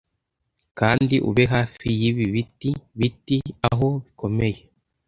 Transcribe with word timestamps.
Kandi, 0.79 1.15
ube 1.29 1.43
hafi 1.53 1.87
yibi 1.99 2.25
biti-biti, 2.33 3.37
aho 3.69 3.87
bikomeye 4.03 4.59